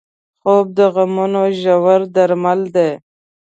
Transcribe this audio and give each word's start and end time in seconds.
خوب 0.41 0.65
د 0.77 0.79
غمونو 0.93 1.43
ژور 1.61 2.01
درمل 2.15 2.61
دی 2.75 2.89